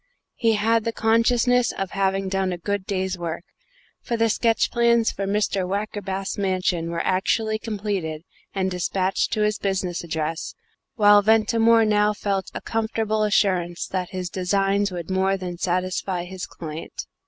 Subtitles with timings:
[0.33, 3.43] He had the consciousness of having done a good day's work,
[4.01, 5.67] for the sketch plans for Mr.
[5.67, 10.55] Wackerbath's mansion were actually completed and despatched to his business address,
[10.95, 16.47] while Ventimore now felt a comfortable assurance that his designs would more than satisfy his
[16.47, 17.05] client.